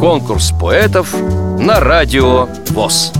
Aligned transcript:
Конкурс 0.00 0.52
поэтов 0.60 1.14
на 1.58 1.80
радио 1.80 2.46
ВОЗ. 2.70 3.12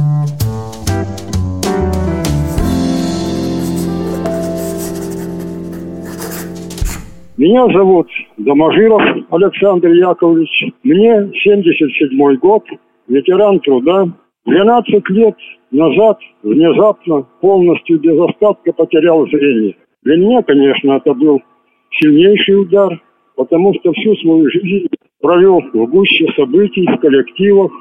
Меня 7.37 7.67
зовут 7.67 8.09
Доможиров 8.39 9.03
Александр 9.31 9.89
Яковлевич. 9.89 10.73
Мне 10.83 11.31
77 11.43 12.37
год, 12.37 12.65
ветеран 13.09 13.61
труда. 13.61 14.09
12 14.47 15.11
лет 15.11 15.35
назад 15.71 16.19
внезапно 16.43 17.27
полностью 17.41 17.99
без 18.01 18.19
остатка 18.21 18.73
потерял 18.73 19.27
зрение. 19.27 19.77
Для 20.03 20.17
меня, 20.17 20.43
конечно, 20.43 20.93
это 20.93 21.13
был 21.15 21.43
сильнейший 21.91 22.63
удар, 22.63 23.03
потому 23.35 23.75
что 23.75 23.93
всю 23.93 24.15
свою 24.17 24.49
жизнь 24.51 24.89
провел 25.27 25.61
в 25.61 25.87
гуще 25.89 26.25
событий, 26.37 26.87
в 26.87 27.01
коллективах, 27.01 27.73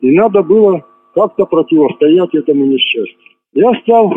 и 0.00 0.10
надо 0.10 0.42
было 0.42 0.84
как-то 1.14 1.46
противостоять 1.46 2.34
этому 2.34 2.64
несчастью. 2.64 3.16
Я 3.52 3.72
стал 3.82 4.12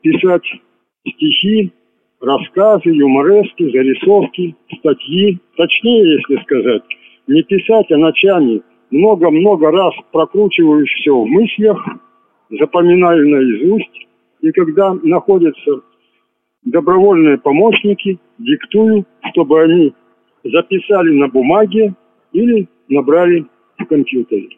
писать 0.00 0.44
стихи, 1.08 1.72
рассказы, 2.20 2.90
юморески, 2.90 3.68
зарисовки, 3.68 4.54
статьи. 4.78 5.40
Точнее, 5.56 6.12
если 6.12 6.40
сказать, 6.44 6.82
не 7.26 7.42
писать, 7.42 7.90
а 7.90 7.96
ночами 7.96 8.62
много-много 8.92 9.72
раз 9.72 9.92
прокручиваю 10.12 10.86
все 10.86 11.10
в 11.16 11.26
мыслях, 11.26 11.84
запоминаю 12.48 13.28
наизусть, 13.28 14.06
и 14.40 14.52
когда 14.52 14.94
находятся 15.02 15.80
добровольные 16.62 17.38
помощники, 17.38 18.20
диктую, 18.38 19.04
чтобы 19.32 19.62
они 19.62 19.92
записали 20.44 21.10
на 21.10 21.26
бумаге 21.26 21.92
или 22.34 22.68
набрали 22.88 23.46
в 23.78 23.86
компьютере. 23.86 24.50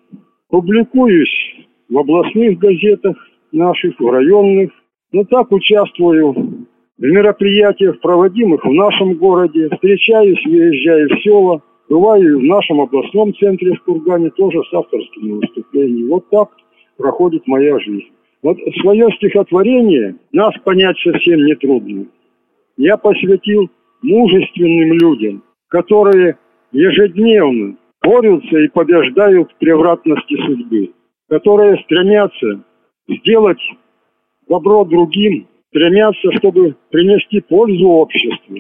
Публикуюсь 0.49 1.55
в 1.89 1.97
областных 1.97 2.59
газетах 2.59 3.17
наших, 3.53 4.01
в 4.01 4.11
районных. 4.11 4.73
Но 5.13 5.25
так 5.25 5.53
участвую 5.53 6.33
в 6.99 7.03
мероприятиях, 7.03 8.01
проводимых 8.01 8.65
в 8.65 8.73
нашем 8.73 9.15
городе. 9.15 9.69
Встречаюсь, 9.71 10.45
выезжаю 10.45 11.09
в 11.09 11.23
села. 11.23 11.63
Бываю 11.89 12.41
в 12.41 12.43
нашем 12.43 12.81
областном 12.81 13.33
центре 13.37 13.75
в 13.75 13.83
Кургане 13.85 14.31
тоже 14.31 14.59
с 14.65 14.75
авторскими 14.75 15.33
выступлениями. 15.33 16.09
Вот 16.09 16.29
так 16.31 16.49
проходит 16.97 17.47
моя 17.47 17.79
жизнь. 17.79 18.09
Вот 18.43 18.59
свое 18.81 19.09
стихотворение 19.17 20.17
нас 20.33 20.53
понять 20.65 20.99
совсем 20.99 21.45
не 21.45 21.55
трудно. 21.55 22.07
Я 22.77 22.97
посвятил 22.97 23.71
мужественным 24.03 24.93
людям, 24.99 25.43
которые 25.69 26.37
ежедневно 26.73 27.77
борются 28.03 28.59
и 28.59 28.69
побеждают 28.69 29.55
превратности 29.59 30.37
судьбы, 30.47 30.93
которые 31.29 31.77
стремятся 31.85 32.63
сделать 33.09 33.61
добро 34.49 34.85
другим, 34.85 35.47
стремятся, 35.69 36.33
чтобы 36.39 36.77
принести 36.91 37.41
пользу 37.41 37.89
обществу 37.89 38.57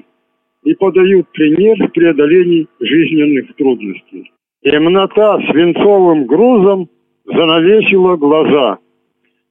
и 0.64 0.74
подают 0.74 1.28
пример 1.32 1.76
в 1.78 2.84
жизненных 2.84 3.54
трудностей. 3.56 4.32
Темнота 4.62 5.38
свинцовым 5.50 6.26
грузом 6.26 6.88
занавесила 7.24 8.16
глаза. 8.16 8.78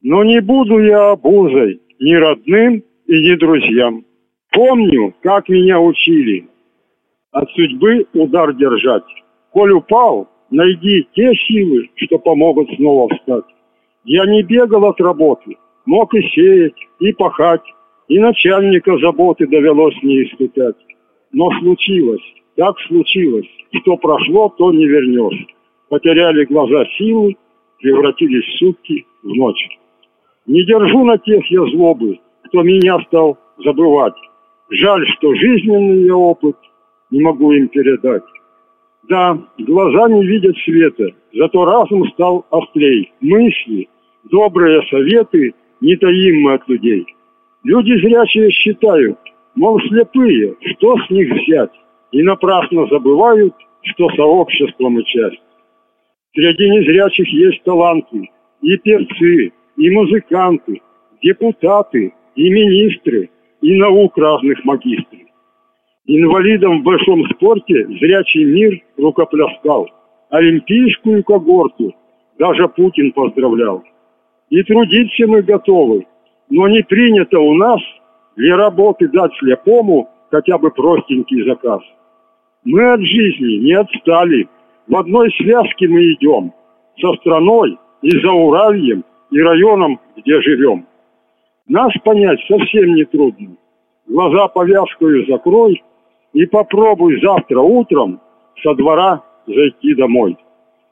Но 0.01 0.23
не 0.23 0.41
буду 0.41 0.79
я 0.79 1.11
обузой 1.11 1.79
ни 1.99 2.13
родным 2.13 2.83
и 3.07 3.13
ни 3.13 3.35
друзьям. 3.35 4.03
Помню, 4.51 5.13
как 5.21 5.47
меня 5.49 5.79
учили 5.79 6.47
от 7.35 7.51
судьбы 7.51 8.07
удар 8.13 8.53
держать. 8.53 9.03
Коль 9.51 9.73
упал, 9.73 10.27
найди 10.51 11.05
те 11.13 11.33
силы, 11.35 11.89
что 11.95 12.17
помогут 12.17 12.69
снова 12.77 13.13
встать. 13.13 13.43
Я 14.05 14.25
не 14.25 14.41
бегал 14.41 14.85
от 14.85 15.01
работы, 15.01 15.57
мог 15.85 16.13
и 16.13 16.21
сеять, 16.29 16.79
и 17.01 17.11
пахать, 17.11 17.63
и 18.07 18.19
начальника 18.19 18.97
заботы 18.99 19.47
довелось 19.47 20.01
не 20.01 20.23
испытать. 20.23 20.77
Но 21.33 21.51
случилось, 21.59 22.23
так 22.55 22.79
случилось, 22.87 23.49
что 23.81 23.97
прошло, 23.97 24.47
то 24.57 24.71
не 24.71 24.85
вернешь. 24.85 25.45
Потеряли 25.89 26.45
глаза 26.45 26.85
силы, 26.97 27.35
превратились 27.79 28.45
в 28.45 28.57
сутки 28.59 29.05
в 29.23 29.35
ночь. 29.35 29.67
Не 30.45 30.63
держу 30.63 31.03
на 31.03 31.17
тех 31.17 31.45
я 31.51 31.65
злобы, 31.65 32.17
кто 32.45 32.63
меня 32.63 32.97
стал 33.07 33.37
забывать. 33.57 34.15
Жаль, 34.69 35.05
что 35.17 35.35
жизненный 35.35 36.11
опыт 36.11 36.55
не 37.11 37.21
могу 37.21 37.51
им 37.51 37.67
передать. 37.67 38.23
Да, 39.07 39.37
глаза 39.59 40.09
не 40.09 40.25
видят 40.25 40.57
света, 40.59 41.09
зато 41.33 41.65
разум 41.65 42.07
стал 42.11 42.45
острей. 42.49 43.11
Мысли, 43.21 43.87
добрые 44.31 44.81
советы 44.89 45.53
не 45.81 45.95
таим 45.95 46.41
мы 46.41 46.53
от 46.53 46.67
людей. 46.67 47.05
Люди 47.63 47.93
зрячие 47.99 48.49
считают, 48.51 49.19
мол, 49.55 49.79
слепые, 49.81 50.55
что 50.61 50.97
с 50.97 51.09
них 51.09 51.29
взять? 51.31 51.71
И 52.11 52.23
напрасно 52.23 52.87
забывают, 52.87 53.53
что 53.83 54.09
сообщество 54.15 54.89
мы 54.89 55.03
часть. 55.03 55.41
Среди 56.33 56.69
незрячих 56.69 57.27
есть 57.27 57.63
таланты, 57.63 58.29
и 58.61 58.77
певцы, 58.77 59.51
и 59.77 59.89
музыканты, 59.89 60.81
депутаты, 61.21 62.13
и 62.35 62.49
министры, 62.49 63.29
и 63.61 63.77
наук 63.77 64.17
разных 64.17 64.63
магистры. 64.65 65.24
Инвалидам 66.07 66.81
в 66.81 66.83
большом 66.83 67.27
спорте 67.31 67.87
зрячий 67.99 68.45
мир 68.45 68.79
рукопляскал. 68.97 69.89
Олимпийскую 70.29 71.23
когорту 71.23 71.95
даже 72.37 72.67
Путин 72.67 73.11
поздравлял. 73.11 73.83
И 74.49 74.61
трудиться 74.63 75.25
мы 75.25 75.41
готовы, 75.41 76.05
но 76.49 76.67
не 76.67 76.83
принято 76.83 77.39
у 77.39 77.55
нас 77.55 77.79
для 78.35 78.55
работы 78.55 79.07
дать 79.07 79.31
слепому 79.39 80.09
хотя 80.29 80.59
бы 80.59 80.69
простенький 80.69 81.43
заказ. 81.47 81.81
Мы 82.63 82.93
от 82.93 83.01
жизни 83.01 83.63
не 83.63 83.73
отстали. 83.73 84.47
В 84.87 84.95
одной 84.97 85.31
связке 85.37 85.87
мы 85.87 86.13
идем. 86.13 86.53
Со 87.01 87.13
страной 87.15 87.79
и 88.03 88.11
за 88.11 88.31
Уральем, 88.31 89.03
и 89.31 89.41
районом, 89.41 89.99
где 90.17 90.39
живем. 90.41 90.85
Нас 91.67 91.91
понять 92.03 92.39
совсем 92.47 92.93
не 92.93 93.05
трудно. 93.05 93.55
Глаза 94.07 94.47
повязкою 94.49 95.25
закрой 95.25 95.81
и 96.35 96.45
попробуй 96.45 97.19
завтра 97.21 97.61
утром 97.61 98.19
со 98.61 98.75
двора 98.75 99.23
зайти 99.47 99.95
домой. 99.95 100.37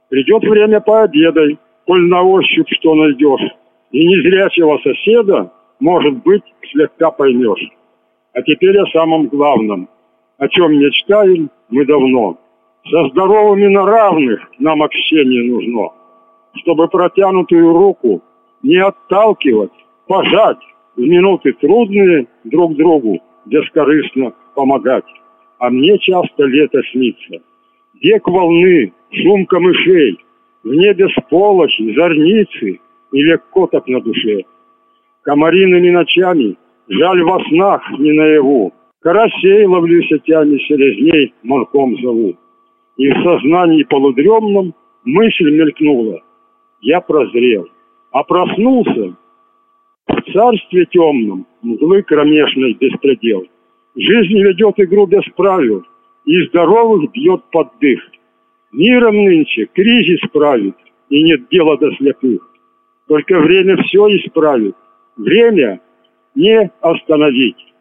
Придет 0.10 0.42
время 0.44 0.80
пообедай, 0.80 1.60
коль 1.86 2.04
на 2.04 2.24
ощупь 2.24 2.70
что 2.70 2.96
найдешь. 2.96 3.52
И 3.92 4.06
незрячего 4.06 4.78
соседа, 4.78 5.52
может 5.82 6.24
быть, 6.24 6.44
слегка 6.72 7.12
поймешь. 7.12 7.70
А 8.34 8.42
теперь 8.42 8.80
о 8.80 8.88
самом 8.88 9.28
главном, 9.28 9.90
о 10.38 10.48
чем 10.48 10.72
мечтаем 10.80 11.50
мы 11.70 11.86
давно. 11.86 12.38
Со 12.90 13.10
здоровыми 13.10 13.68
на 13.68 13.86
равных 13.86 14.40
нам 14.60 14.82
общение 14.82 15.52
нужно, 15.52 15.90
чтобы 16.56 16.88
протянутую 16.88 17.74
руку 17.74 18.22
не 18.62 18.78
отталкивать, 18.78 19.74
пожать, 20.08 20.60
в 20.96 21.02
минуты 21.02 21.52
трудные 21.54 22.28
друг 22.46 22.76
другу 22.76 23.20
бескорыстно 23.46 24.34
помогать. 24.56 25.06
А 25.64 25.70
мне 25.70 25.98
часто 25.98 26.44
лето 26.44 26.82
снится. 26.92 27.42
Век 28.02 28.28
волны, 28.28 28.92
шум 29.14 29.46
камышей, 29.46 30.20
в 30.62 30.74
небе 30.74 31.08
сполохи, 31.18 31.96
зорницы 31.96 32.82
и 33.14 33.24
легко 33.24 33.68
так 33.68 33.88
на 33.88 34.02
душе. 34.02 34.44
Комариными 35.22 35.90
ночами, 35.90 36.58
жаль 36.90 37.24
во 37.24 37.42
снах 37.46 37.82
не 37.98 38.12
наяву, 38.12 38.74
карасей 39.00 39.66
ловлю 39.66 40.04
сетями 40.04 40.58
селезней, 40.68 41.34
манком 41.44 41.96
зову. 42.02 42.36
И 42.98 43.10
в 43.10 43.24
сознании 43.24 43.84
полудремном 43.84 44.76
мысль 45.06 45.50
мелькнула. 45.50 46.22
Я 46.82 47.00
прозрел, 47.00 47.70
а 48.12 48.22
проснулся 48.26 49.16
в 50.10 50.34
царстве 50.34 50.86
темном, 50.88 51.48
мглы 51.62 52.04
кромешной 52.04 52.74
беспредел. 52.74 53.48
Жизнь 53.96 54.40
ведет 54.42 54.80
игру 54.80 55.06
без 55.06 55.24
правил, 55.36 55.84
и 56.26 56.42
здоровых 56.48 57.12
бьет 57.12 57.44
под 57.52 57.70
дых. 57.80 58.00
Миром 58.72 59.16
нынче 59.16 59.68
кризис 59.74 60.20
правит, 60.32 60.76
и 61.10 61.22
нет 61.24 61.48
дела 61.50 61.78
до 61.78 61.92
слепых. 61.96 62.42
Только 63.08 63.40
время 63.40 63.78
все 63.84 64.08
исправит. 64.18 64.76
Время 65.16 65.80
не 66.34 66.72
остановить. 66.82 67.74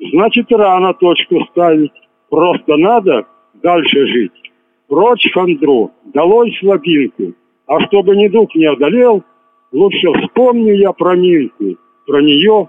Значит, 0.00 0.50
рано 0.50 0.94
точку 0.94 1.44
ставить. 1.50 1.92
Просто 2.28 2.76
надо 2.76 3.26
дальше 3.62 4.06
жить. 4.06 4.52
Прочь 4.88 5.30
хандру, 5.32 5.92
долой 6.12 6.56
слабинку. 6.58 7.34
А 7.66 7.80
чтобы 7.86 8.16
недуг 8.16 8.54
не 8.56 8.66
одолел, 8.66 9.22
Лучше 9.72 10.12
вспомню 10.12 10.74
я 10.74 10.92
про 10.92 11.16
Нинку, 11.16 11.76
про 12.06 12.20
нее 12.20 12.68